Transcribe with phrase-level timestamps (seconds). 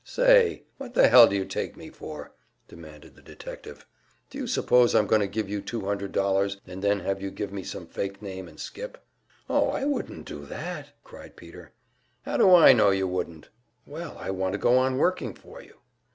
[0.03, 2.31] "Say, what the hell do you take me for?"
[2.67, 3.85] demanded the detective.
[4.31, 7.53] "D'you suppose I'm going to give you two hundred dollars and then have you give
[7.53, 9.05] me some fake name and skip?"
[9.47, 11.73] "Oh, I wouldn't do that!" cried Peter.
[12.23, 13.49] "How do I know you wouldn't?"
[13.85, 15.75] "Well, I want to go on working for you."